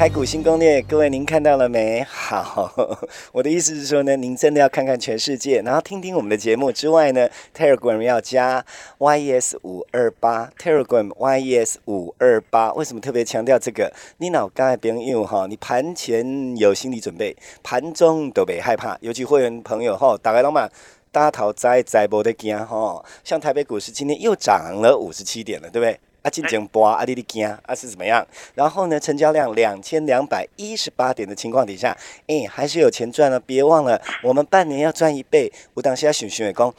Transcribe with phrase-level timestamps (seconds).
[0.00, 2.02] 台股新攻略，各位您看到了没？
[2.08, 2.72] 好，
[3.32, 8.64] 我的意思是说呢，您真的要看看全世界，然后听听我们的节目之外呢，Telegram 要加
[8.98, 12.72] YES 五二八，Telegram YES 五二八。
[12.72, 13.92] 为什么特别强调这个？
[14.16, 18.96] 你脑刚才朋友哈，你盘前有心理准备，盘中都别害怕。
[19.02, 20.72] 尤其会员朋友哈，打开老板。
[21.12, 26.00] 大头在在无得惊哈，像台北股市今天又涨了五十七点了，对不对？
[26.22, 28.26] 啊，进前播啊，你你惊啊是怎么样？
[28.54, 31.96] 然后呢，成交量两千两百一十八点的情况底下，
[32.26, 33.40] 哎，还是有钱赚了。
[33.40, 35.50] 别忘了，我们半年要赚一倍。
[35.74, 36.72] 我当时要选选美工，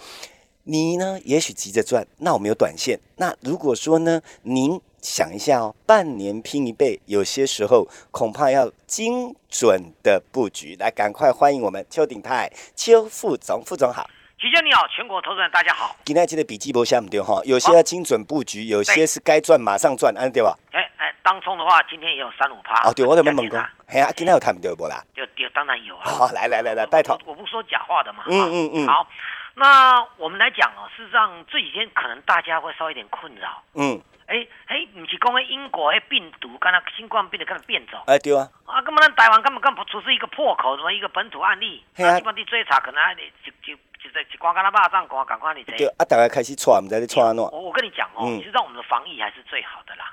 [0.63, 1.19] 你呢？
[1.25, 2.99] 也许急着赚，那我们有短线。
[3.17, 10.75] 那如果说呢，您想一下哦，半年拼一倍，有些时候恐怕要精准的布局。
[10.79, 14.07] 来，赶快欢迎我们邱鼎泰邱副总，副总好。
[14.41, 15.95] 齐先你好，全国投资人大家好。
[16.03, 20.57] 今天记得笔记簿下唔对哈，有些要精准布局，有些是该赚马上赚，安对吧？
[20.71, 22.89] 哎哎，当冲的话，今天也有三五趴。
[22.89, 23.59] 哦，对，我有没问过？
[23.85, 24.97] 哎呀，今天有谈唔对不啦？
[25.13, 26.09] 就就当然有啊。
[26.09, 27.15] 好，来来来来，拜托。
[27.23, 28.23] 我不说假话的嘛。
[28.25, 28.87] 嗯嗯嗯。
[28.87, 29.05] 好，
[29.53, 33.61] 那我们来讲哦，事实上这几天可能大家会稍微有点困扰。
[33.75, 34.01] 嗯。
[34.25, 38.01] 哎哎，唔是讲诶英国诶病毒，刚才新冠病毒刚才变种。
[38.07, 38.49] 哎对啊。
[38.65, 41.85] 啊，根本咱台湾根本根本不出是一个破口，什么一个本土案例。
[41.93, 42.17] 嘿啊。
[42.17, 43.79] 基本地追查可能还得就就。
[44.03, 45.77] 就是一光干他巴掌，光赶快你这。
[45.77, 47.43] 对啊，大家开始错，唔知你错安怎。
[47.43, 50.11] 我我跟你讲哦，其实让我们的防疫还是最好的啦，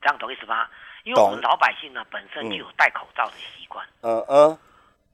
[0.00, 0.66] 这样懂意思吗？
[1.04, 3.86] 因为我们老百姓呢本身就有戴口罩的习惯。
[4.00, 4.58] 嗯嗯。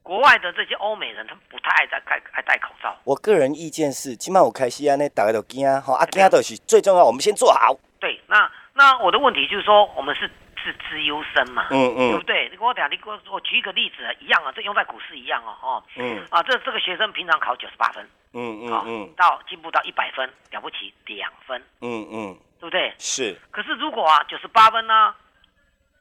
[0.02, 2.96] 国外的这些欧美人，他们不太爱戴戴爱戴口罩。
[3.04, 7.76] 我个人意见是，起码我开始安尼，大家都惊吼，啊惊都是最重要，我们先做好。
[8.00, 10.30] 对，那那我的问题就是说，我们是。
[10.62, 11.68] 是资优生嘛？
[11.70, 12.48] 嗯嗯，对不对？
[12.50, 22.92] 你跟我讲，你给我我举一个例子，一样啊，这用在股市一样哦，哦，嗯，啊，这这个学生平常考九十八分，嗯嗯嗯，到进步到一百分，了不起两分，嗯嗯，对不对？
[22.98, 23.36] 是。
[23.50, 25.14] 可是如果啊，九十八分呢，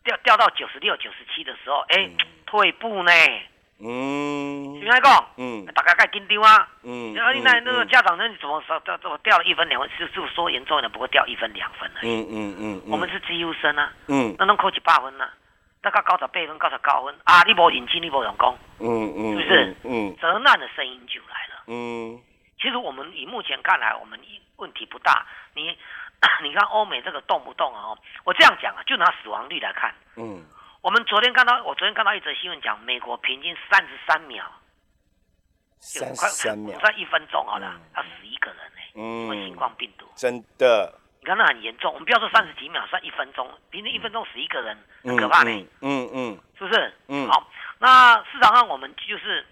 [0.03, 2.09] 掉掉到九十六、九十七的时候，哎，
[2.45, 3.11] 退步呢？
[3.79, 9.89] 嗯，听我讲，嗯，大家该紧张啊，嗯，然后你那那个家长，那你怎么说掉怎么掉了一分两分？
[9.95, 12.09] 是是说严重一点，不过掉一分两分而已。
[12.09, 15.29] 嗯嗯嗯，我们是资优生啊，嗯，那能考七八分呢？
[15.83, 19.75] 那个高十八分、高十九分啊，你无认真，你无用功，嗯嗯，是不是？
[19.83, 21.63] 嗯，责难的声音就来了。
[21.67, 22.19] 嗯，
[22.59, 24.19] 其实我们以目前看来，我们
[24.55, 25.23] 问题不大。
[25.53, 25.77] 你
[26.41, 27.93] 你看欧美这个动不动啊，
[28.23, 30.43] 我这样讲啊，就拿死亡率来看，嗯。
[30.87, 34.45] 我们昨天看到，我昨天看到一则新闻，讲美国平均三十三秒，
[35.79, 38.79] 三十三秒，算一分钟好了，要死一个人呢。
[38.95, 41.91] 嗯，因为新冠病毒，真的，你看那很严重。
[41.91, 45.51] 我们不要说三十几秒，算一分钟，平均一分钟死一个人，很可怕呢。
[45.81, 46.93] 嗯嗯，是不是？
[47.09, 47.51] 嗯，好。
[47.79, 49.45] 那市场上我们就是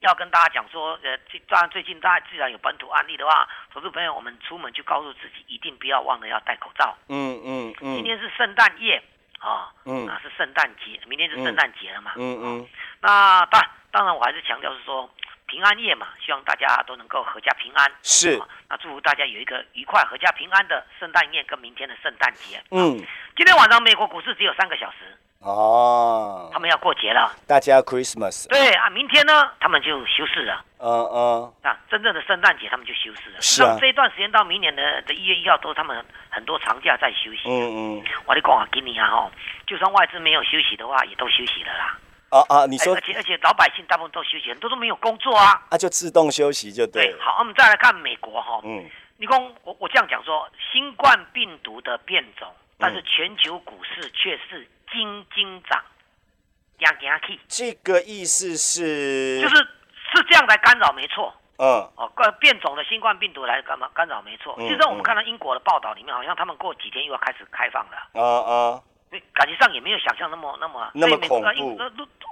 [0.00, 1.16] 要跟大家讲说，呃，
[1.48, 6.94] 当然最近大家既然有本土案例的话，投资朋友我们出门就告诉自己，一定不要忘了要戴口罩。
[7.08, 7.94] 嗯嗯嗯。
[7.94, 9.02] 今天是圣诞夜。
[9.38, 12.68] 啊，嗯，那是圣诞节，明天是圣诞节了嘛，嗯嗯，
[13.00, 15.08] 那当当然我还是强调是说
[15.46, 22.98] 平安夜嘛，希望大家都能够阖家平安，是，那祝福大家有一个愉快阖家平安的圣诞夜跟明天的圣诞节，嗯，
[23.36, 25.16] 今天晚上美国股市只有三个小时。
[25.40, 28.48] 哦，他们要过节了，大家 Christmas。
[28.48, 30.64] 对啊，明天呢，他们就休市了。
[30.80, 33.40] 嗯嗯，啊，真正的圣诞节他们就休市了。
[33.40, 36.04] 是啊，这一段时间到明年的的一月一号，都他们
[36.38, 37.42] 很多长假在休息。
[37.46, 39.32] 嗯嗯，我你讲啊，今年啊吼，
[39.66, 41.98] 就算外资没有休息的话，也都休息了啦。
[42.30, 45.66] 啊啊，你说，而且而且老百姓大部分都休息，很多都没有工作啊。
[45.70, 47.12] 啊，就自动休息就对。
[47.18, 48.60] 好，我们再来看美国哈。
[48.62, 52.46] 嗯，你讲我我这样讲说，新冠病毒的变种，
[52.78, 55.82] 但是全球股市却是金金涨。
[56.78, 61.34] 压压去，这个意思是，就是是这样来干扰，没错。
[61.58, 61.66] 嗯，
[61.96, 64.54] 哦，变变种的新冠病毒来干嘛干扰，没错。
[64.58, 67.96] 其实我们看到英国的报道里面，好像他们过几天又要开始开放了。
[68.14, 68.82] 啊啊，
[69.34, 71.46] 感觉上也没有想象那么那么那么恐怖。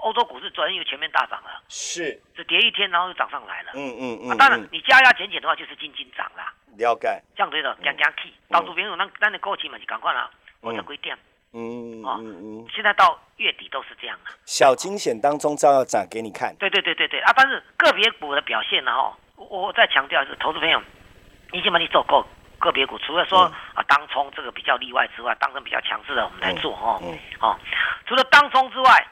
[0.02, 3.72] 欧洲股市昨天又全面大涨了，是，只跌一天，然后又涨上来了。
[3.74, 4.36] 嗯嗯嗯。
[4.38, 6.52] 当然，你加压减减的话，就是金金涨啦。
[6.76, 7.20] 了解。
[7.34, 10.30] 这样对的，压压去，到处边有那那你过去嘛，就赶快啦，
[10.60, 11.18] 我再归点。
[11.56, 14.30] 嗯哦嗯嗯，现在到月底都是这样的。
[14.44, 16.54] 小惊险当中照要涨给你看。
[16.58, 17.32] 对对对对对啊！
[17.34, 20.80] 但是个别股的表现呢，哦，我我再强调是，投资朋友，
[21.52, 22.24] 你起码你做够
[22.58, 27.00] 个别股，除了说、嗯啊当冲这个比较例外之外，当冲比较强势的我们来做哦。
[27.02, 27.56] 嗯哦，
[28.06, 29.06] 除了当冲之外，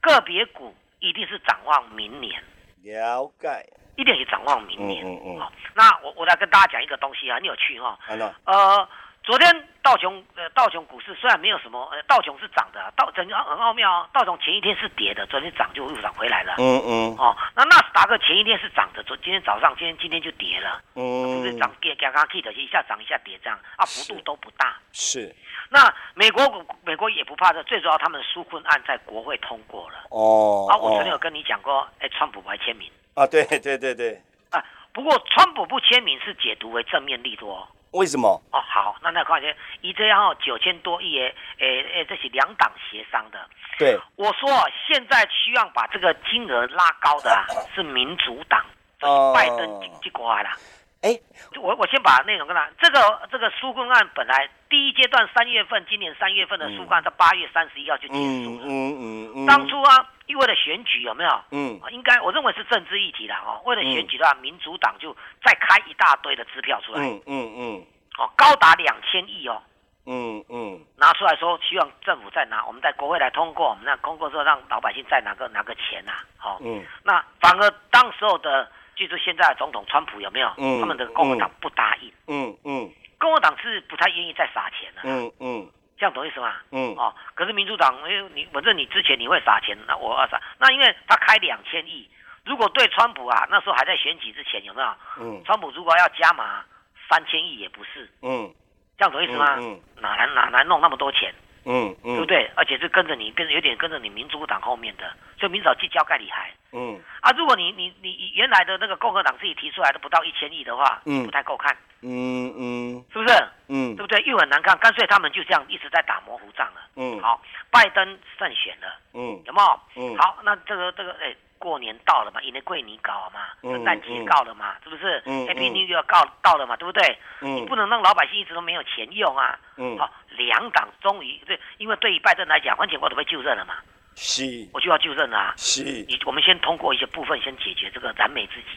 [0.00, 2.42] 个别股一定是展望明年，
[2.82, 3.48] 了解，
[3.96, 5.04] 一定是展望明年。
[5.06, 8.88] 嗯嗯嗯哦，那我我来跟大家讲一个东西啊，很有趣哈、安诺，呃，
[9.26, 16.54] 昨天道琼呃道琼股市虽然没有什么呃道琼是涨的啊，道整个很奥妙哦，道琼前一天是跌的，昨天涨就又涨回来了。
[16.58, 24.76] 嗯嗯哦，那纳斯达克前一天是涨的，昨今天早上今天今天就跌了，嗯就是嗯，涨跌刚刚 K 的，一下涨一下跌这样啊，幅度都不大。
[24.92, 25.34] 是
[25.70, 37.66] 那美国股美国也不怕的，最主要他们纾困案在国会通过了哦啊，我昨天有哦跟你讲过，哎，川普不还签名啊，对对对对，啊，不过川普不签名是解读为正面利多哦。
[37.96, 38.40] 为什么？
[38.52, 43.48] 哦，好，那那看见一这样哦，九千多亿诶，诶诶，这是两党协商的。
[43.78, 47.44] 对，我说啊现在需要把这个金额拉高的啊，
[47.74, 48.64] 是民主党，
[48.98, 50.56] 这是拜登经济国来啦。
[51.02, 51.14] 哎，
[51.60, 58.64] 我我先把内容跟他，这个这个纾困案本来第一阶段三月份，今年三月份的纾困案，到八月三十一号就结束了。
[58.64, 61.30] 嗯嗯嗯嗯，当初啊，因为了选举有没有？
[61.50, 61.78] 嗯。
[61.82, 63.60] 啊应该我认为是政治议题啦哦。
[63.66, 65.14] 为了选举的话，民主党就
[65.44, 67.86] 再开一大堆的支票出来，嗯嗯嗯。
[68.18, 69.62] 哦，高达两千亿哦。
[70.06, 70.80] 嗯嗯。
[70.96, 76.82] 拿出来说，希望政府再拿，我们在国会来通过，我们那通过之后让老百姓再拿个拿个钱呐、好、嗯。
[77.04, 80.50] 那反而当时候的，就是现在的总统川普有没有？
[80.58, 86.56] 嗯他们的共和党不答应，嗯嗯共和党是不太愿意再撒钱了、嗯嗯这样懂意思吗？
[86.72, 92.06] 嗯哦，可是民主党，因为你反正你之前你会撒钱，那我要撒，那因为他开两千亿，
[92.44, 94.88] 如果对川普啊，那时候还在选举之前有没有？
[95.20, 96.62] 嗯川普如果要加码
[97.08, 98.52] 三千亿也不是，嗯
[98.98, 99.56] 这样懂意思吗？
[99.58, 101.34] 嗯哪来哪来弄那么多钱？
[101.66, 102.24] 嗯嗯，对不？
[102.26, 102.50] 对？
[102.54, 107.30] 而且是跟着你，跟着有点跟着你民主党后面的，所以民主党计较盖厉害嗯啊。
[107.36, 113.34] 如果你你你原来的那个共和党自己提出来的不到一千亿的话，嗯不太够看，嗯嗯是不是？
[113.68, 114.22] 嗯对不对？
[114.22, 116.80] 又很难看，干脆他们就这样一直在打模糊仗了。
[116.94, 119.80] 嗯好，拜登胜选了，嗯有没有？
[119.96, 127.18] 嗯好，那这个这个，哎，过年到了嘛，因为桂尼搞嘛，嗯圣诞节嗯到了嘛，是不是嗯？Happy 嗯 New Year 到到了嘛，对不对？
[127.40, 129.58] 你嗯不能让老百姓一直都没有钱用啊。
[129.76, 133.74] 嗯，好，两党终于对，因为对于拜登来讲，完全我都被就任了嘛，
[134.14, 135.54] 是我就要就任啊。
[135.56, 138.68] 是，你我们先通过一些部分先解决这个燃眉之急，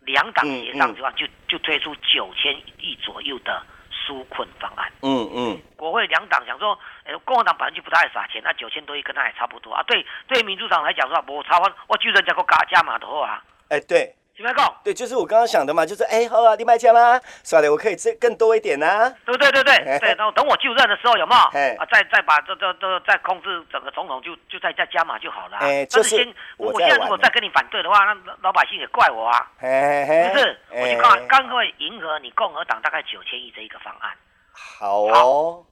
[0.00, 3.62] 两党协商之后就就推出九千亿左右的
[4.08, 4.90] 纾困方案。
[5.02, 9.82] 嗯嗯国会两党想说，呃，共和党本来就不太爱撒钱，那九千多亿跟他也差不多啊。
[9.84, 14.14] 对，对民主党来讲说，我差我我就算加个加加码都好啊，哎对。
[14.38, 14.72] 怎么讲？
[14.84, 19.50] 对，就是我刚刚想的嘛，就是哎，好啊，你卖家啦，算了，我可以这更多一点呐、对不对？
[19.50, 21.84] 对对对，然后等我就任的时候有没有嘿啊？
[21.90, 25.66] 再再把这这这再控制整个总统就就再再加码就好了啊。
[25.66, 29.50] 哎就是但是先我现在如果再跟你反对的话，那老老百姓也怪我啊。
[29.58, 34.12] 嘿嘿嘿，不是，我哎就刚刚会迎合你共和党大概九千亿这一个方案。
[34.52, 35.64] 好哦，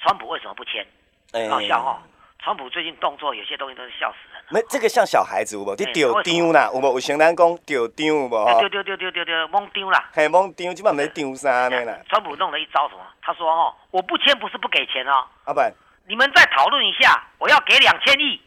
[0.00, 0.86] 川普为什么不签？
[1.32, 1.98] 哎好笑哦。
[2.38, 4.31] 川普最近动作有些东西都是笑死。
[4.52, 5.74] 没这个像小孩子有无？
[5.74, 6.92] 你哎丢丢啦，有无？
[6.92, 8.60] 有承担讲丢丢有无？
[8.60, 10.10] 丢丢丢丢丢丢，懵丢啦。
[10.12, 13.00] 嘿，蒙丢，即摆没丢啥呢啦，川普弄了一招什么？
[13.22, 15.72] 他说哦，我不签不是不给钱哦，阿板，
[16.06, 18.40] 你们再讨论一下，我要给两千亿。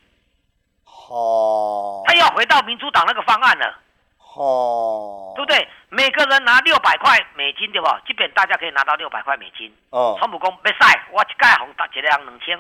[1.09, 3.75] 哦他要回到民主党那个方案了，
[4.35, 5.51] 哦，对不？
[5.51, 5.67] 对？
[5.89, 7.87] 每个人拿六百块美金，对不？
[8.05, 9.73] 基本大家可以拿到六百块美金。
[9.89, 10.79] 哦，川普讲别使，
[11.11, 12.59] 我一盖红打一个人两千，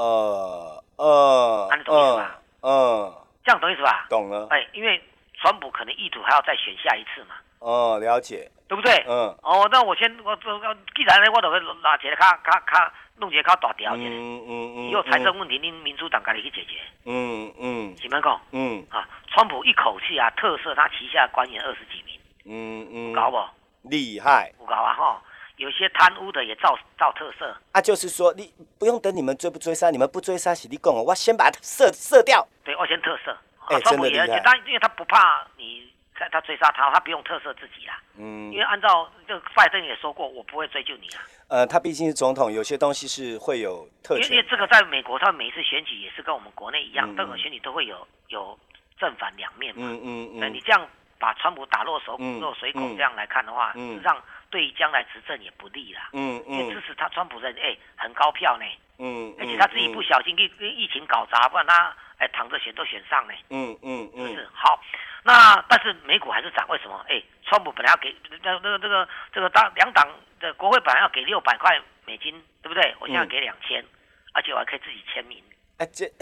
[0.00, 2.40] 呃呃啊你懂意思吧。
[2.62, 3.12] 嗯，
[3.44, 4.06] 这样懂意思吧？
[4.08, 5.02] 懂了，哎，因为
[5.34, 9.04] 川普可能意图还要再选下一次嘛，哦，了解，对不对？
[9.06, 9.36] 嗯。
[9.42, 10.58] 哦，那我先我这
[10.94, 18.40] 既然呢，我就会拿一个较较较弄一个较大条一，嗯嗯嗯，以后财政问题恁民主党家己去解决，嗯嗯是咪讲？
[18.52, 18.86] 嗯。
[18.90, 23.38] 啊，川普一口气啊，特赦他旗下官员二十几名，嗯嗯，搞不？
[23.82, 24.52] 厉害。
[24.60, 25.22] 有搞啊哈？
[25.60, 27.80] 有些贪污的也造造特色，啊！
[27.82, 32.46] 就是说，你不用等你们追不追杀，你们不追杀是你讲哦，我先把它射射掉。
[32.64, 33.36] 对，我先特色。
[33.68, 38.00] 哎啊，川普也真的厉害而且他因为他不怕你他他追杀他，他不用特赦自己啦。
[38.16, 41.20] 嗯因为按照这个拜登也说过，我不会追究你啊。
[41.48, 44.46] 呃，他毕竟是总统，有些东西是会有特权因为。
[44.50, 48.58] 这个在美国，他每一次选举也是跟我们国内一样，嗯任何选举都会有有
[48.98, 49.82] 正反两面嘛。
[49.84, 50.88] 嗯嗯嗯那你这样
[51.18, 54.16] 把川普打落手嗯落水口嗯这样来看的话，嗯事实上
[54.50, 56.10] 对于将来执政也不利啦。
[56.12, 58.64] 嗯因为支嗯持他川普人哎很高票呢，
[58.98, 63.32] 嗯，而且他自己不小心给给疫情搞砸，不然他哎躺着选都选上呢。
[63.50, 64.80] 嗯嗯嗯是好，
[65.22, 67.04] 那但是美股还是涨，为什么？
[67.08, 70.06] 哎，川普本来要给那那个这个这个当两党
[70.40, 72.94] 的国会本来要给六百块美金，对不不对？
[73.00, 73.84] 我现在嗯给两千，
[74.32, 75.42] 而且我还可以自己签名。
[75.78, 76.06] 啊，这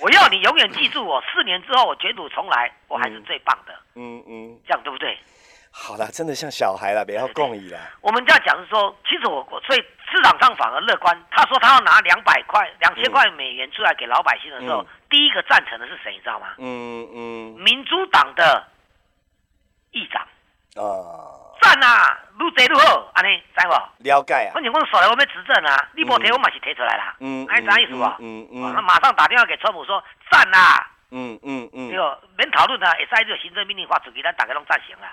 [0.00, 5.18] 我要你永远记住我，四年之后我卷土重来，我还是最棒的，嗯嗯，这样对不对？
[5.76, 7.80] 好啦，真的像小孩了，不要共意啦。
[8.00, 11.12] 我们这样讲是说，其实我我所以市场上反而乐观。
[11.32, 16.12] 他说他要拿两百块、两千块美元出来给老百姓的时候，嗯第一个赞成的是谁？
[16.12, 16.54] 你知道吗？
[16.58, 18.66] 嗯嗯民主党的
[19.90, 20.22] 议长
[20.82, 23.74] 啊，赞啊，愈济愈好，安尼知无？
[23.98, 24.62] 了解啊反。
[24.62, 28.04] 正我手来我们执政啊，你无提我嘛是提出来啦，嗯，安尼啥意思不？
[28.20, 35.12] 嗯嗯那嗯马上打电话给川普说赞啊，嗯嗯嗯对哦，免讨论啊，会使这个行政命令发出去，咱大家拢赞成啦。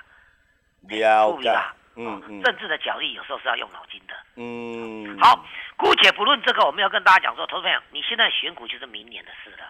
[0.82, 4.14] 了解注意啦，嗯政治的角力有时候是要用脑筋的。
[4.36, 5.46] 嗯，好，
[5.78, 9.66] 姑且不论这个，我们要跟大家讲说，投资朋友，你现在选股就是明年的事了，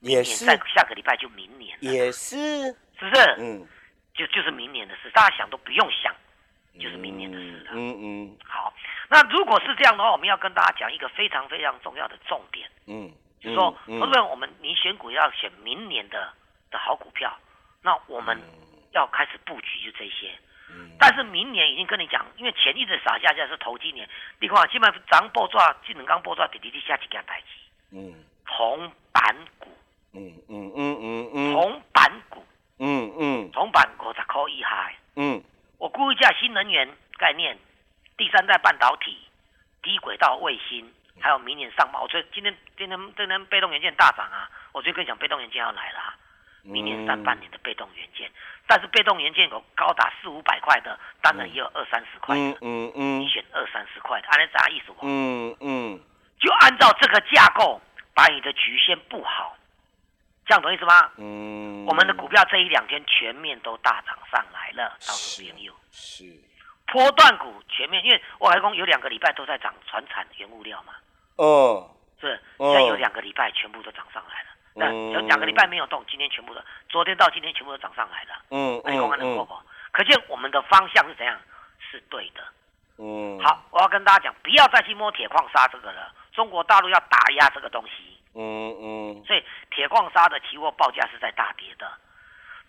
[0.00, 0.44] 也是。
[0.44, 2.36] 下个礼拜就明年了，也是，
[2.98, 3.20] 是不是？
[3.38, 3.66] 嗯，
[4.14, 6.12] 就就是明年的事，大家想都不用想，
[6.80, 7.70] 就是明年的事了。
[7.74, 8.74] 嗯嗯好，
[9.08, 13.10] 那如果是这样的话，我们要跟大家讲一个非常非常重要的重点，嗯，
[13.40, 16.32] 就是说，嗯投资朋友，我们你选股要选明年的
[16.70, 17.32] 的好股票，
[17.82, 18.36] 那我们
[18.92, 20.30] 要开始布局就这些。
[20.70, 20.90] 嗯。
[20.98, 24.08] 但是明年已经跟你讲，因为钱一直撒下去是投今年，
[24.40, 25.56] 你看基本上涨报纸、
[25.86, 28.24] 技能刚报纸，直直直下一件代志，嗯。
[28.46, 29.68] 铜板股，
[30.12, 31.30] 嗯嗯嗯嗯。
[31.32, 32.44] 嗯铜板股，
[32.78, 33.50] 嗯嗯。
[33.52, 35.42] 铜板五十块以下，嗯。
[35.78, 37.56] 我估一下新能源概念、
[38.18, 39.16] 第三代半导体、
[39.82, 46.14] 低轨道卫星，还有明年上报，我觉得今天今天今天被动元件大涨啊，我就跟你讲被动元件要来了、啊。
[46.62, 48.30] 明年上半年的被动元件，
[48.66, 52.42] 但是被动元件有高达四五百块的，当然也有二三十块的。
[52.42, 53.20] 嗯嗯嗯。
[53.20, 54.92] 你选二三十块的，按照啥意思？
[55.02, 56.00] 嗯嗯。
[56.38, 57.80] 就按照这个架构，
[58.14, 59.56] 把你的局先布好，
[60.46, 61.10] 这样懂意思吗？
[61.16, 66.24] 嗯，我们的股票这一两天全面都大涨上来了，到是时朋友，是
[66.86, 70.94] 波段股全面，因为我还讲有两个礼拜都在涨船产原物料嘛，
[71.36, 71.96] 哦。
[72.20, 78.42] 是现在有两个礼拜全部都涨上来了，那嗯有两个礼拜没有动，今天全部都，昨天到今天全部都涨上来了。
[78.50, 79.58] 嗯那你讲安能过嗯不？
[79.92, 81.36] 可见我们的方向是怎样？
[81.90, 82.42] 是对的。
[82.98, 86.12] 嗯，好，我要跟大家讲，不要再去摸铁矿砂这个了。
[86.32, 91.90] 中国大陆要打压这个东西，嗯嗯所以铁矿砂的期货报价是在大跌的。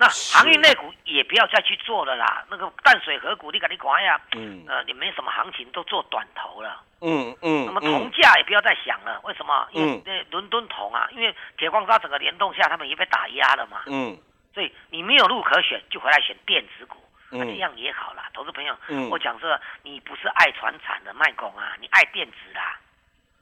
[0.01, 2.43] 那是航运类股也不要再去做了啦。
[2.49, 6.81] 那个淡水河谷，你赶紧看呀，嗯呃，也没什么行情，都做短头了。
[7.01, 9.67] 嗯嗯，那么铜价也不要再想了，为什么？
[9.73, 13.83] 因为嗯那伦敦铜啊，因为铁矿砂整个联动下，他们也被打压了嘛。
[13.85, 14.17] 嗯
[14.55, 16.97] 所以你没有路可选，就回来选电子股。
[16.97, 22.79] 啊、嗯这样也好啦，投资朋友，嗯我讲说你不是爱传产的卖工啊，你爱电子啦，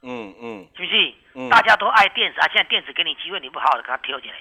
[0.04, 1.14] 嗯嗯是不是？
[1.36, 4.36] 嗯大家都爱电子啊，现在电子给你机会，你不好好的给它挑起来，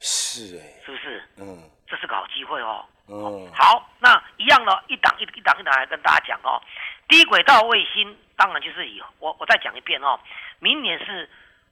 [0.00, 1.22] 是哎，是不是？
[1.38, 2.84] 嗯这是个好机会哦。
[3.08, 6.60] 嗯好，那一样的，一档一一档一档来跟大家讲哦。
[7.08, 10.20] 低轨道卫星当然就是以我我再讲一遍哦，
[10.58, 11.28] 明年是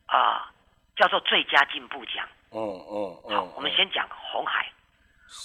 [0.06, 0.50] 啊、
[0.96, 2.26] 叫做最佳进步奖。
[2.52, 4.66] 嗯嗯嗯，好，我们先讲红海。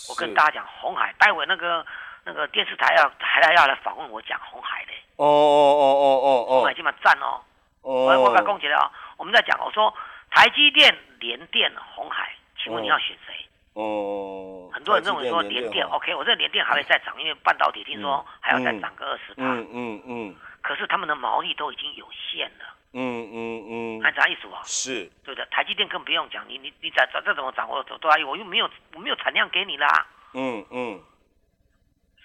[0.07, 1.85] 我跟大家讲红海，待会那个
[2.23, 7.41] 那个电视台要还来要来访问我讲红海的，哦哦哦哦哦红海这么赞哦。
[7.81, 9.93] 哦，我我把讲起来哦，我们在讲，我说
[10.29, 13.33] 台积电、联电、红海，请问你要选谁？
[13.73, 20.35] 哦，很多人认为说联电哦，OK，我这联电还会再涨，因为半导体听说还要再涨个二十趴，嗯嗯嗯。
[20.61, 24.61] 可是他们的毛利都已经有限了，嗯嗯嗯，按啥意思啊？
[24.65, 25.09] 是。
[25.23, 25.45] 对的？
[25.51, 31.01] 台积电更不用讲，你你你再再再怎么涨，我都还我又没有我没有产量给你啦，嗯嗯。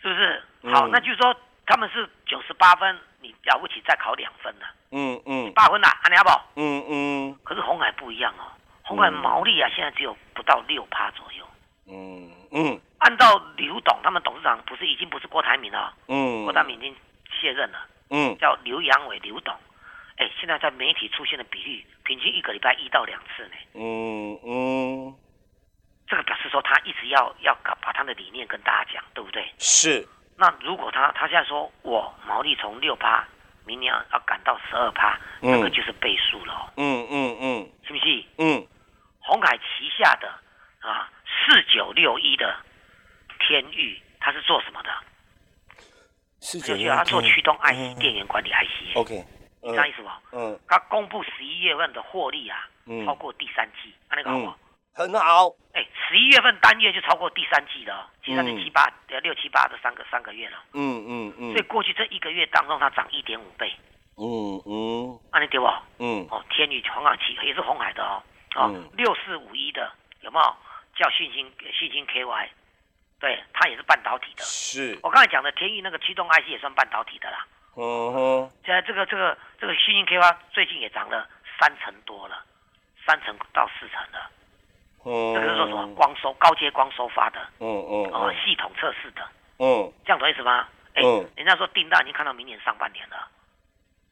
[0.02, 0.42] 是不是？
[0.62, 0.74] 嗯。
[0.74, 5.52] 好，那就是说他们是九十八分，你了不起再考两分了，嗯嗯。
[5.52, 6.44] 八分啦，安尼好不好？
[6.56, 7.38] 嗯嗯。
[7.44, 8.50] 可是红海不一样哦，
[8.86, 11.44] 红海毛利啊现在只有不到六趴左右。
[11.88, 12.80] 嗯嗯。
[12.98, 16.94] 按照刘董他们董事长不是已经不是郭台铭了，嗯，郭台铭已经
[17.30, 18.36] 卸任了，嗯。
[18.38, 19.52] 叫刘阳伟刘董。
[20.18, 23.56] 哎，现在在媒体出现的比率，平均一个礼拜一到两次呢。
[23.74, 25.14] 嗯嗯。
[26.06, 29.44] 这个表示说他一直要要搞把他的理念跟大家讲，对不对？
[29.58, 30.06] 是。
[30.38, 33.26] 那如果他他现在说我毛利从六趴，
[33.64, 35.50] 明年要赶到十二趴，嗯。
[35.50, 37.70] 那个就是倍数了、哦，嗯嗯嗯。
[37.86, 38.24] 是不是？
[38.38, 38.66] 嗯
[39.26, 40.28] 红海旗下的
[40.80, 42.56] 啊四九六一的
[43.40, 44.90] 天域，它是做什么的？
[46.40, 49.24] 四九六一它做驱动 IC 嗯电源管理 IC，、OK，
[49.62, 50.08] 你知道意思不？
[50.36, 50.60] 嗯。
[50.68, 53.04] 它公布十一月份的获利啊，嗯。
[53.04, 54.58] 超过第三季，那、那个好不好？
[54.94, 58.62] 很好，哎、十一月份单月就超过第三季了哦，第三季嗯。
[58.62, 61.52] 七八呃六七八的三个三个月了，嗯嗯嗯。
[61.52, 63.74] 所以过去这一个月当中它涨一点五倍，
[64.16, 65.18] 嗯嗯。
[65.32, 65.66] 那你对不？
[65.98, 66.26] 嗯。
[66.30, 68.22] 哦，天宇红海旗也是红海的哦，
[68.56, 70.56] 哦嗯六四五一的有没有
[70.96, 72.48] 叫信星信星 KY？
[73.18, 74.42] 对，它也是半导体的。
[74.44, 77.46] 是，我刚才讲的天域那个驱动 IC 也算半导体的啦。
[77.76, 82.42] 嗯哼，现在这个这个这个新兴 KY 最近也涨了三成多了，
[83.06, 84.30] 三成到四成了。
[85.04, 89.22] 嗯，这个是说什么光收高阶光收发的嗯嗯哦，嗯系统测试的，
[89.58, 90.66] 嗯这样懂意思吗？
[90.94, 93.28] 哎嗯，人家说订单已经看到明年上半年了，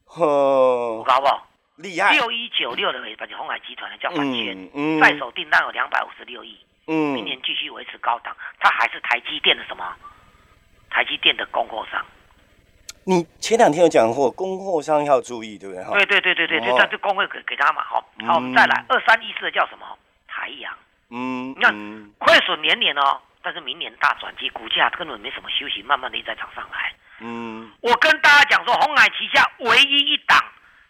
[0.07, 1.47] 哼，搞不好？
[1.77, 9.85] 厉害，六一九六的把红海集团的叫反圈嗯，嗯在手订单有两百五十六亿，嗯明年继续维持高档，它还是台积电的什么？
[10.91, 12.05] 台积电的供货商。
[13.07, 15.85] 你前两天有讲过，供货商要注意，对不对？
[15.85, 19.87] 哈，对对对对对，哦就在这工会给给他嘛，好，好，我们再来二三一四的叫什么？
[20.29, 20.73] 台阳，
[21.11, 26.95] 嗯，你看嗯亏损年年哦，但是明年大转机，股价根本没什么休息，慢慢的一直在涨上来。
[27.21, 30.39] 嗯我跟大家讲说，红海旗下唯一一档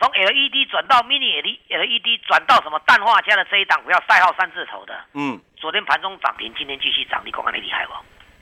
[0.01, 7.93] 从 LED 转到 Mini LED 转到什么氮化镓的这一档股票，代号三字头的，嗯，昨天盘中涨停，今天继续涨，你讲你厉害不？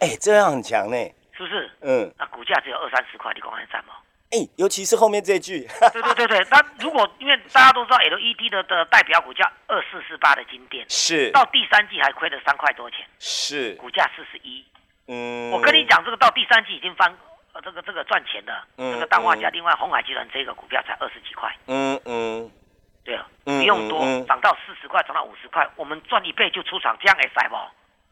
[0.00, 0.96] 哎，这样很强呢，
[1.36, 1.70] 是不是？
[1.82, 3.94] 嗯，那股价只有二三十块，你讲你赞吗？
[4.32, 11.30] 哎，尤其是后面这句，对对对对， 那如果因为大家都知道 LED 的的代表股价二四四八的金店，是。
[11.32, 14.64] 到第三季还亏了三块多钱，是，股价四十一。
[15.06, 17.14] 嗯，我跟你，讲，这个到第三季已经翻，
[17.52, 19.52] 呃，这个这个赚钱的，嗯这个氮化镓，嗯。
[19.52, 22.50] 另外红海集团这个股票才二十几块，嗯嗯，
[23.04, 27.56] 对了，嗯不用多嗯嗯，涨到四十块，涨到五十块，我们赚一倍就出场，这样也塞不？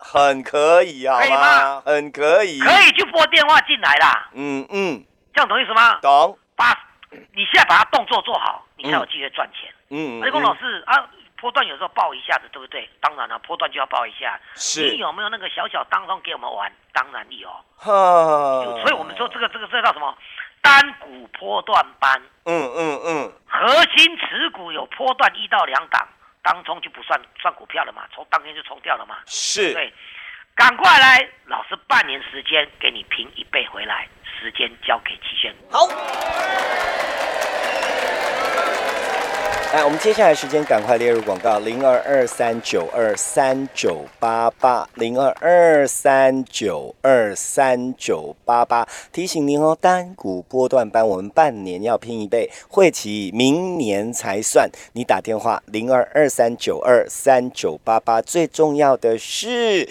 [0.03, 1.83] 很可以啊，可以好吗？
[1.87, 5.05] 很可以，可，以就拨电话进来啦，嗯嗯，
[5.35, 5.99] 这样懂意思吗？
[6.01, 6.73] 懂，把
[7.11, 9.73] 你现在把它动作做好，你才有机会赚钱。
[9.91, 11.09] 嗯，阿公老师啊，
[11.41, 12.89] 波段有时候爆一下子，对不对？
[13.01, 14.39] 当然了，波段就要爆一下。
[14.55, 16.71] 是你有没有那个小小当中给我们玩？
[16.93, 17.49] 当然有。
[17.77, 17.91] 哈，
[18.83, 20.15] 所以我们说这个这个这叫什么？
[20.63, 23.67] 单股波段班，嗯嗯嗯，核
[23.97, 26.07] 心持股有波段一到两档，
[26.43, 29.17] 当中就不算算股票了嘛，从当天就冲掉了嘛。
[29.25, 29.91] 是，对，
[30.55, 34.07] 赶快来，老师半年时间给你平一倍回来，
[34.39, 35.55] 时间交给期限。
[35.71, 35.89] 好。
[39.73, 48.85] 来，我们接下来时间赶快列入广告：零二二三九二三九八八，零二二三九二三九八八。
[49.13, 54.69] 提醒您哦，单股波段班我们半年要拼一倍，会期明年才算。
[54.95, 58.21] 你打电话零二二三九二三九八八。
[58.21, 59.89] 最重要的是，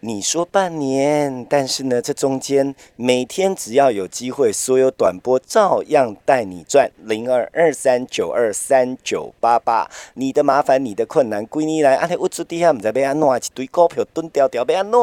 [0.00, 6.90] 你说半年，但是呢，这中间每天只要有机会，所有短波照样带你赚。
[7.04, 11.96] 零二二三九二三九九八八，你的麻烦，你的困难，归你来。
[11.96, 14.98] 啊，你屋子底下唔知要安怎，一堆股票蹲掉掉，要安怎？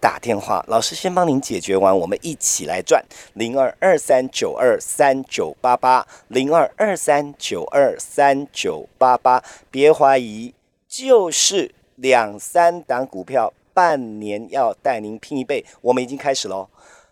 [0.00, 3.04] 打电话，老师先帮您解决完，我们一起来赚。
[3.34, 10.52] 零二二三九二三九八八，零二二三九二三九八八，别怀疑，
[10.88, 16.68] 就是两三档股票，半年要带您拼一倍，我们已经开始喽。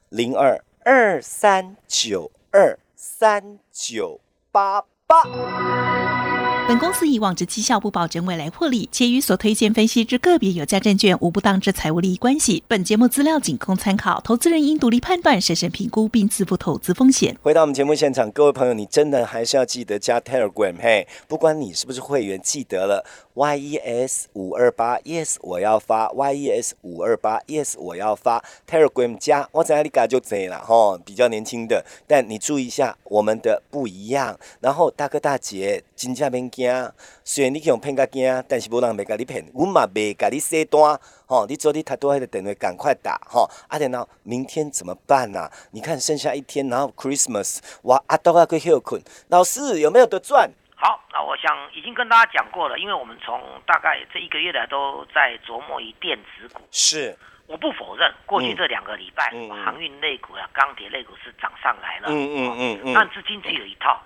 [0.08, 4.18] 零二二三九二三九
[4.50, 6.29] 八八。
[6.70, 12.62] 本公司以往之绩效不保证未来获利，且与所推荐分析之个别有价证券无不当之财务利益关系。
[12.68, 17.37] 本节目资料仅供参考，投资人应独立判断、审慎评估并自负投资风险。
[17.42, 23.04] 回到我们节目现场，各位朋友，你真的还是要记得加 Telegram 嘿，不管你是不是会员，记得了
[23.35, 34.38] YES 五二八 Yes 我要发 YES 五二八 Yes 我要发 Telegram 加，我知道你嘎就这了吼，比较年轻的，但你注意一下我们的不一样。
[34.61, 36.92] 然后大哥大姐真正免惊，
[37.25, 40.81] 虽然你去用骗甲惊，但是无人袂甲你骗，阮嘛袂甲你洗单。
[41.27, 50.51] 吼、你昨天他都还在等着赶快打吼、啊，然后明天怎么办呐、你看剩下一天，然后 Christmas，哇，阿都要去休困，老师有没有得赚？
[50.75, 56.62] 好，那我想已经跟大家讲过了，因为我们从大概这一个月来都在琢磨于电子股。
[56.73, 59.31] 是，我不否认，过去嗯这两个礼拜，
[59.64, 62.09] 航运类股啊、钢铁类股是涨上来了。
[62.09, 64.01] 嗯嗯嗯嗯但资金只有一套，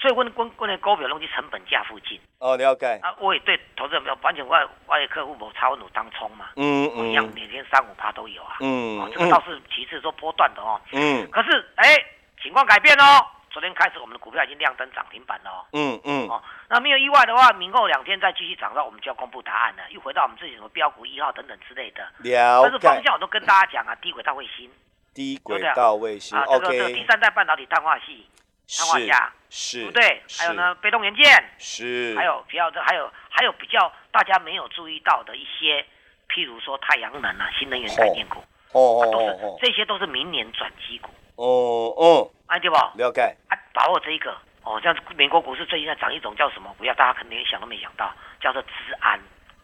[0.00, 2.20] 所以问问问的股票拢去成本价附近。
[2.38, 3.14] 哦，了解，啊。
[3.18, 8.58] 我也对投资人没有完全外外的客户无超努当冲嘛，嗯我一样嗯每天三五趴都有啊。
[8.60, 10.80] 嗯哦，这个倒是其次说波段的哦。
[10.92, 11.28] 嗯。
[11.30, 11.96] 可是哎，
[12.40, 15.66] 情况改变哦，昨天开始我们的股票已经亮灯涨停板了哦。
[15.72, 16.28] 嗯嗯。
[16.28, 22.04] 哦，那没有意外的话，明后两天再继续涨到，我们就要公布答案了，又回到我们自己什么标股一号等等之类的。
[22.18, 24.70] 了但是方，向我都跟大家讲啊，低轨道卫星。
[25.12, 28.24] 低轨道卫星啊，这个这个第三代半导体碳化系，
[28.68, 30.22] 碳化是镓，是，对不对？
[30.38, 31.24] 还有呢，被动元件，
[31.58, 35.84] 是，还有比较这还有还有比较大家没有注意到的一些，
[36.28, 39.38] 譬如说太阳能啊、新能源概念股，哦啊，都是哦。
[39.42, 42.76] 哦这些都是明年转机股，哦哦，啊，对不？
[42.76, 44.36] 了解，啊，把握这一个。
[44.64, 46.70] 哦，像美国股市最近在涨一种叫什么？
[46.76, 48.68] 股票，大家可能连想都没想到，叫做资
[49.00, 49.18] 安，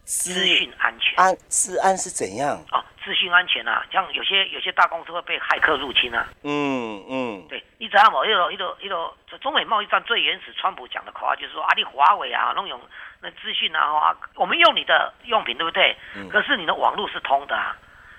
[0.05, 1.15] 资讯安全。
[1.17, 2.57] 安治安是怎样？
[2.73, 6.29] 哦，资讯安全啊，像有些有些大公司会被骇客入侵啊。
[6.43, 8.25] 嗯嗯，对，你知道吗？
[8.25, 12.81] 一个一个一个，中美贸易战最原始，川普讲的口号就是说啊，你华为啊，弄用
[13.21, 15.97] 那资讯啊，啊，我们用你的用品，对不对？
[16.15, 17.77] 嗯可是你的网络是通的啊，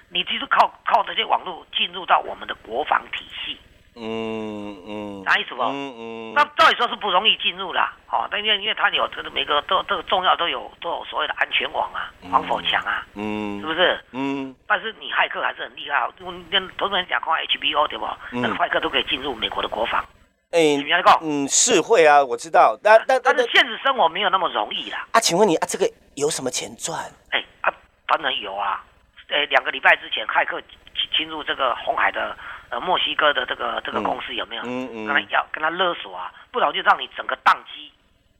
[0.09, 3.59] 你就是靠靠这些网络进入到我们的国防体系，
[3.95, 14.03] 嗯嗯，啥意思不嗯嗯，那照理说是不容易进入啦，哦，但因为因为它有这个每个都都重要都有都有所谓的安全网啊，防火墙啊，嗯是不是？
[14.11, 18.05] 嗯但是你骇客还是很厉害啊，我跟投资人讲，看 HBO 对不？
[18.31, 20.03] 嗯那个骇客都可以进入美国的国防，
[20.51, 21.19] 哎你们讲。
[21.21, 25.07] 嗯是会啊，我知道，但但但但是现实生活没有那么容易啦。
[25.13, 26.99] 啊，请问你啊，这个有什么钱赚？
[27.31, 27.71] 哎啊，
[28.07, 28.83] 当然有啊。
[29.29, 32.37] 哎，两个礼拜之前，骇客侵侵入这个红海的
[32.75, 34.63] 呃墨西哥的这个这个公司有没有？
[34.63, 35.05] 嗯嗯。
[35.07, 37.91] 跟他要跟他勒索啊，不然就让你整个宕机，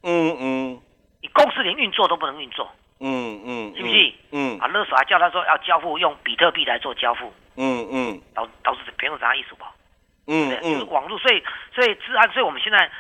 [0.03, 0.81] 嗯嗯。
[1.21, 2.69] 你公司连运作都不能运作，
[2.99, 4.13] 嗯嗯，信不信？
[4.31, 4.59] 嗯。
[4.59, 8.21] 啊，勒索还叫他说要交付用比特币来做交付，嗯嗯。
[8.33, 9.71] 导导致别人啥意思吧？
[10.27, 11.41] 嗯对，就是嗯网络，所以
[11.73, 12.91] 所以治安，所以我们现在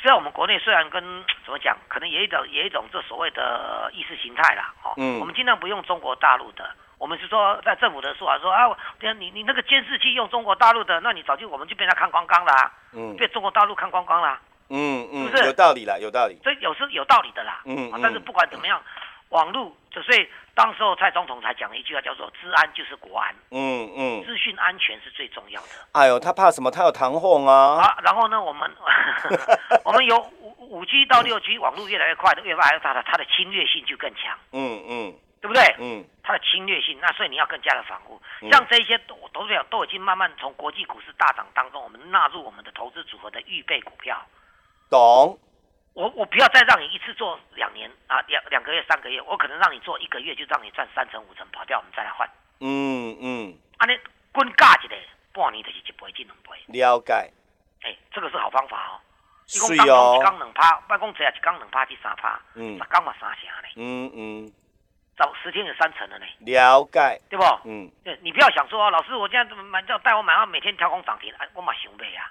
[0.00, 1.02] 虽然我们国内虽然跟
[1.44, 5.20] 怎么讲，可能也一种也一种这所谓的意识形态啦，哦，嗯。
[5.20, 6.70] 我们尽量不用中国大陆的。
[6.98, 8.66] 我们是说，在政府的说法说啊，
[8.98, 16.36] 对啊，你你那个监视器用中国大陆的，那你早就我们就被他看光光了、啊，嗯被中国大陆看光光了、啊，嗯嗯是不是有道理啦，有道理。
[16.42, 17.62] 所以有是有道理的啦。
[17.64, 18.82] 嗯但是不管怎么样，
[19.30, 25.68] 网络就所以当时候蔡总统才讲了一句话，叫做“治安就是国安，嗯嗯，资讯安全是最重要的”。
[25.92, 26.68] 哎呦，他怕什么？
[26.70, 27.80] 他有唐凤啊。
[27.80, 28.68] 啊，然后呢，我们
[29.84, 35.62] 我们有五五 G 到六 G 网络越来越快的，越来越大的，它的侵略性就更强，嗯嗯对不对？
[35.78, 38.20] 嗯它的侵略性，那所以你要更加的防护。
[38.42, 44.20] 嗯像这一些都都是都已经慢慢从国际股市大涨当中，我们纳入我们的投资组合的预备股票。
[44.90, 45.38] 懂。
[45.94, 52.28] 我我不要再让你一次做两年啊，两两个月、三个月，我可能让你做一个月就让你赚三成五成，跑掉我们再来换。
[52.60, 53.98] 嗯嗯，啊，你
[54.30, 54.94] 滚价一个，
[55.32, 56.50] 半年就是一倍进两倍。
[56.68, 57.12] 了解。
[57.82, 59.00] 哎、这个是好方法哦。
[59.46, 60.20] 你是讲当中一哦。
[60.22, 64.52] 缸两趴，别讲这啊，一缸两趴至三趴，嗯十缸嘛三成呢，嗯嗯，
[65.18, 67.20] 早十天有三成了呢，了解。
[67.28, 67.44] 对不？
[67.64, 72.30] 嗯对，你不要想说，老师，我现在怎么买叫带我买到每天跳空涨停，哎，我买想买啊。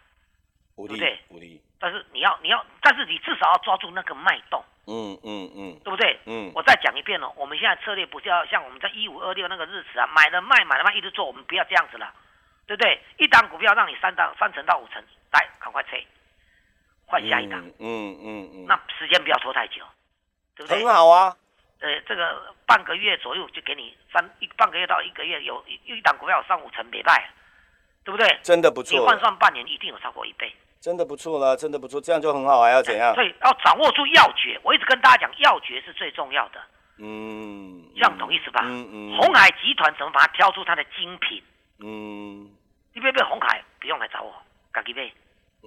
[0.77, 1.61] 有理对无力。
[1.79, 6.17] 但是你要你要，但是你至少要抓住那个脉动，嗯嗯嗯对不对？
[6.25, 12.13] 嗯我再讲一遍哦，我们现在策略不是要像我们在一五二六那个日子啊，买了卖，买了卖，一直做，我们不要这样子了，
[12.65, 13.01] 对不对？
[13.17, 15.97] 一档股票让你三到三成到五成，来，赶快撤，
[17.05, 19.83] 换下一档，嗯嗯嗯嗯，那时间不要拖太久，
[20.55, 20.79] 对不对？
[20.79, 21.35] 很好啊。
[21.79, 27.29] 呃，这个半个月左右就给你三一半个月到一个月有一一档股票有上五成，没败，
[28.03, 28.39] 对不对？
[28.41, 33.13] 真的不错你换，算半年一定有超过一倍，真的不错了，真的不错，这样就很好，还要怎样？
[33.13, 34.59] 所以要掌握住要诀。
[34.63, 36.59] 我一直跟大家讲，要诀是最重要的，
[36.97, 38.61] 嗯，这样懂意思吧？
[38.63, 41.43] 嗯嗯，红海集团怎么把它挑出它的精品？
[41.79, 42.49] 嗯
[42.93, 44.33] 你别被红海，不用来找我，
[44.71, 45.13] 赶紧背。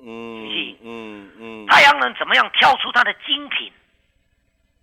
[0.03, 3.73] 嗯是嗯嗯，太阳能怎么样挑出它的精品？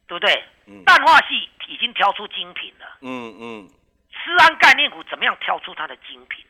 [0.07, 0.43] 对不对？
[0.67, 3.69] 嗯氮化系已经挑出精品了，嗯嗯，
[4.11, 6.45] 治安概念股怎么样挑出它的精品？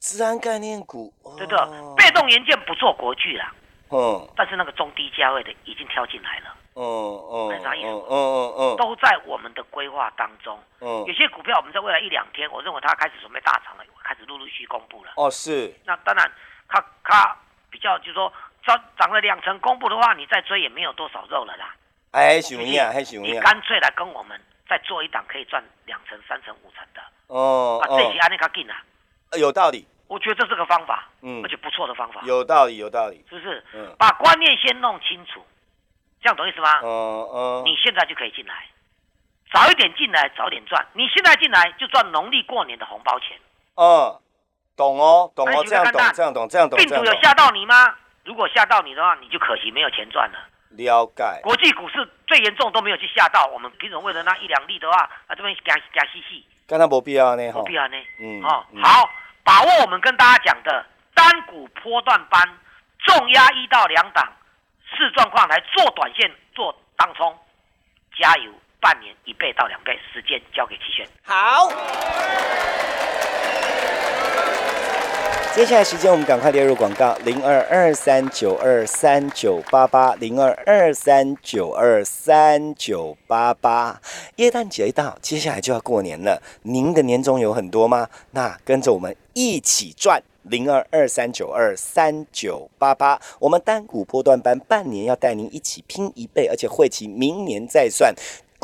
[0.00, 1.58] 治安概念股，对不对？
[1.58, 3.52] 哦被动元件不做国巨啦，
[3.90, 10.58] 嗯但是那个中低价位的已经挑进来了，嗯嗯哎啥意思嗯嗯嗯都在我们的规划当中。
[10.80, 15.12] 嗯有些股票我们在未来一两天，我认为它开始准备大涨了，开始陆陆续续公布了。
[15.16, 16.30] 哦是，那当然，
[16.68, 17.36] 它它
[17.70, 18.32] 比较就是说
[18.64, 21.74] 涨涨了两成公布的话，你再追也没有多少肉了啦。
[22.16, 28.82] 哎，熊呀，还熊你呀，干脆来跟我们再做一档可以赚两成、三成、五成的哦啊，这些安利卡进啊，
[29.32, 33.62] 哦，有道理，我觉得这是个方法，嗯而且不错的方法，有道理，有道理，是不是？
[33.74, 35.44] 嗯把观念先弄清楚，
[36.22, 36.80] 这样懂意思吗？
[36.82, 36.88] 嗯
[37.34, 38.64] 嗯，你现在就可以进来，
[39.52, 40.86] 早一点进来，早点赚。
[40.94, 43.36] 你现在进来就赚农历过年的红包钱。
[43.74, 44.16] 嗯，
[44.74, 47.94] 懂哦，懂哦，这样懂这样懂，这样懂，病毒有吓到你吗？
[48.24, 50.38] 如果吓到你的话，你就可惜没有钱赚了。
[50.76, 57.96] 了解，国际股市最严重都没有去吓到我们，凭什么为了那一两例的话，啊这边加加嘻嘻，刚才没必要呢，没，必要呢？
[58.20, 59.10] 嗯哦嗯，好，
[59.42, 60.84] 把握我们跟大家讲的
[61.14, 62.42] 单股波段班，
[63.06, 64.32] 重压一到两档，
[64.96, 67.36] 视状况来做短线做当冲，
[68.18, 71.06] 加油，半年一倍到两倍，时间交给齐轩。
[71.24, 71.68] 好。
[75.56, 83.98] 接下来时间，我们赶快列入广告：零二二三九二三九八八，零二二三九二三九八八。
[84.36, 88.06] 耶诞节一到，接下来就要过年了，您的年终有很多吗？
[88.32, 90.22] 那跟着我们一起赚。
[90.48, 98.14] 零二二三九二三九八八，我们单股波段班半年要带您一起拼一倍，而且会期明年再算。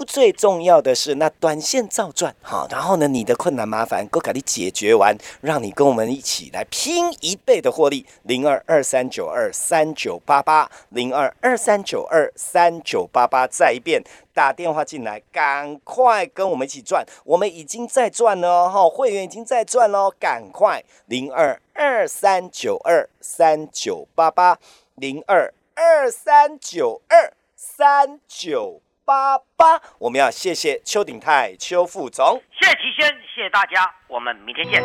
[0.04, 8.04] 最重要的是，那短线照赚好，然后呢，你的困难麻烦都给你解决完，让你跟我们一起来拼一倍的获利。
[8.24, 14.02] 零二二三九二三九八八，零二二三九二三九八八，再一遍
[14.34, 24.58] 打电话进来，赶快跟我们一起赚，我们已经在赚了哈，会员已经在赚喽，赶快零二二三九二三九八八，
[24.94, 28.80] 零二二三九二三九。
[29.12, 34.82] 八八，我们要谢谢邱鼎泰邱副总，谢谢齐轩，谢谢大家，我们明天见。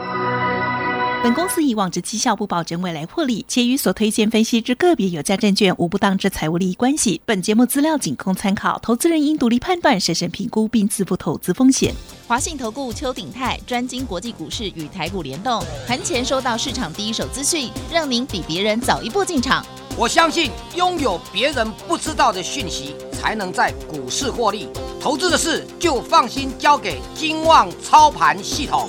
[1.23, 7.21] 本公司以往之绩效不保证未来获利，且与所推荐分析之个别有价证券无不当之财务利益关系。
[7.25, 11.93] 本节目资料仅供参考，投资人应独立判断、审慎评估并自负投资风险。
[12.27, 19.65] 华信投顾邱鼎泰专精国际股市与台股联动，盘前收到市场第一手资讯，让您比别人早一步进场。
[19.99, 24.69] 我相信拥有别人不知道的讯息，才能在股市获利。
[25.01, 28.87] 投资的事就放心交给金旺操盘系统。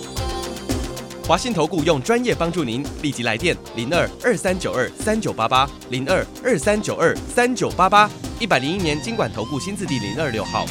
[1.27, 10.67] 华信投顾用专业帮助您，立即来电零二二三九二三九八八零二二三九二三九八八，一百零一年经管投顾新字第零二六号。